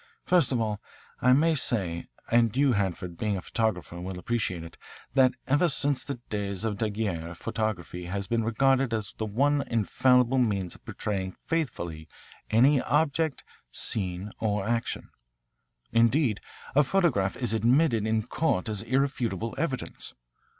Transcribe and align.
First 0.25 0.51
of 0.51 0.59
all, 0.59 0.81
I 1.21 1.31
may 1.31 1.53
say, 1.53 2.07
and 2.31 2.57
you, 2.57 2.73
Hanford, 2.73 3.17
being 3.19 3.37
a 3.37 3.41
photographer 3.43 4.01
will 4.01 4.17
appreciate 4.17 4.63
it, 4.63 4.75
that 5.13 5.33
ever 5.45 5.69
since 5.69 6.03
the 6.03 6.15
days 6.31 6.63
of 6.63 6.79
Daguerre 6.79 7.35
photography 7.35 8.05
has 8.05 8.25
been 8.25 8.43
regarded 8.43 8.95
as 8.95 9.13
the 9.19 9.27
one 9.27 9.61
infallible 9.67 10.39
means 10.39 10.73
of 10.73 10.83
portraying 10.85 11.33
faithfully 11.45 12.09
any 12.49 12.81
object, 12.81 13.43
scene, 13.69 14.31
or 14.39 14.65
action. 14.67 15.11
Indeed 15.91 16.41
a 16.73 16.81
photograph 16.81 17.35
is 17.37 17.53
admitted 17.53 18.07
in 18.07 18.23
court 18.25 18.67
as 18.69 18.81
irrefutable 18.81 19.53
evidence. 19.59 20.15